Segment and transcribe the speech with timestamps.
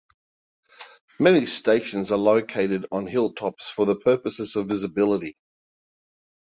[1.19, 5.35] Many stations are located on hilltops for the purposes of visibility.